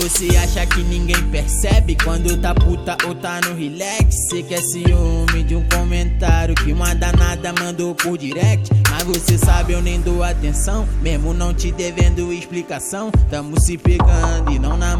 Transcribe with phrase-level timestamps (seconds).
[0.00, 4.28] você acha que ninguém percebe quando tá puta ou tá no relax.
[4.28, 8.70] Cê quer ciúme de um comentário que uma danada mandou por direct.
[8.90, 13.10] Mas você sabe, eu nem dou atenção, mesmo não te devendo explicação.
[13.30, 14.96] Tamo se pegando e não vem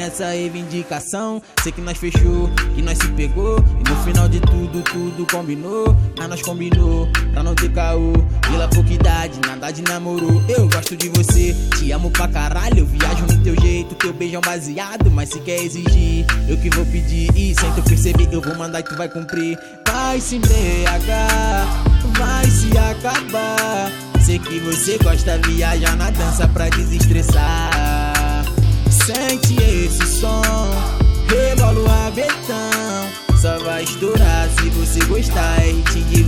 [0.00, 1.42] nessa reivindicação.
[1.62, 5.94] Sei que nós fechou, que nós se pegou, e no final de tudo, tudo combinou.
[6.18, 8.12] Mas nós combinou pra não ter caô.
[8.50, 10.42] Pela pouca idade, nada de namoro.
[10.48, 12.78] Eu gosto de você, te amo pra caralho.
[12.78, 15.10] Eu viajo no teu jeito, teu beijo um baseado.
[15.10, 17.30] Mas se quer exigir, eu que vou pedir.
[17.36, 19.58] E sem tu perceber, eu vou mandar e tu vai cumprir.
[19.86, 21.66] Vai se embriagar,
[22.16, 23.90] vai se acabar.
[24.24, 26.89] Sei que você gosta viajar na dança pra desestressar.
[35.10, 35.60] Gostar,
[35.92, 36.19] hit de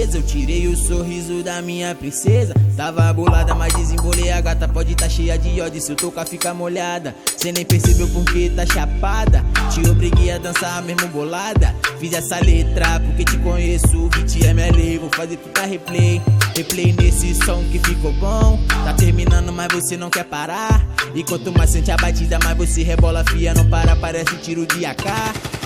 [0.00, 2.54] Eu tirei o sorriso da minha princesa.
[2.76, 4.68] Tava bolada, mas desembolei a gata.
[4.68, 7.16] Pode tá cheia de ódio se eu tocar fica molhada.
[7.36, 9.44] Cê nem percebeu porque tá chapada.
[9.72, 11.74] Te obriguei a dançar mesmo bolada.
[11.98, 14.08] Fiz essa letra porque te conheço.
[14.14, 16.22] 20 ML, vou fazer puta replay.
[16.56, 18.56] Replay nesse som que ficou bom.
[18.84, 20.86] Tá terminando, mas você não quer parar.
[21.12, 23.52] E quanto mais sente a batida, mais você rebola, fia.
[23.52, 25.04] Não para, parece tiro de AK.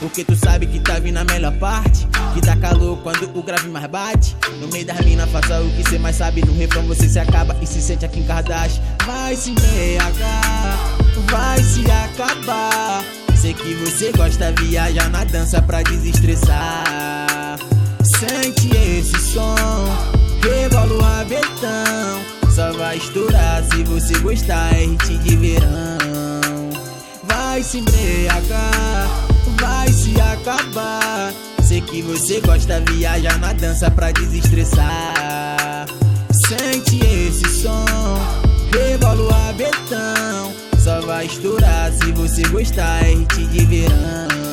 [0.00, 2.06] Porque tu sabe que tá vindo a melhor parte.
[2.34, 4.36] Que dá calor quando o grave mais bate.
[4.60, 6.44] No meio das minas, faça o que cê mais sabe.
[6.44, 8.82] No refrão você se acaba e se sente aqui em Kardashian.
[9.06, 10.96] Vai se embriagar,
[11.30, 13.04] vai se acabar.
[13.40, 17.58] Sei que você gosta viajar na dança pra desestressar.
[18.02, 19.54] Sente esse som,
[20.42, 22.38] rebola o rabetão.
[22.52, 25.68] Só vai estourar se você gostar, é hit de verão.
[27.22, 29.08] Vai se embriagar,
[29.60, 31.32] vai se acabar.
[31.68, 35.86] Sei que você gosta viajar na dança pra desestressar.
[36.46, 37.84] Sente esse som,
[38.72, 40.50] rebola o rabetão.
[40.82, 44.47] Só vai estourar se você gostar, é hit de verão.